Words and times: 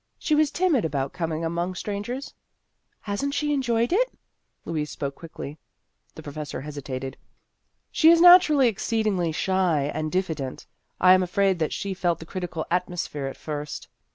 She 0.17 0.33
was 0.33 0.49
timid 0.49 0.83
about 0.83 1.13
coming 1.13 1.45
among 1.45 1.75
strangers." 1.75 2.33
Has 3.01 3.23
n't 3.23 3.35
she 3.35 3.53
enjoyed 3.53 3.93
it?" 3.93 4.11
Louise 4.65 4.89
spoke 4.89 5.13
quickly. 5.13 5.59
The 6.15 6.23
professor 6.23 6.61
hesitated." 6.61 7.17
She 7.91 8.09
is 8.09 8.19
nat 8.19 8.39
urally 8.41 8.65
exceedingly 8.65 9.31
shy 9.31 9.91
and 9.93 10.11
diffident. 10.11 10.65
I 10.99 11.13
am 11.13 11.21
afraid 11.21 11.59
that 11.59 11.71
she 11.71 11.93
felt 11.93 12.17
the 12.17 12.25
critical 12.25 12.65
atmosphere 12.71 13.27
at 13.27 13.37
first." 13.37 13.89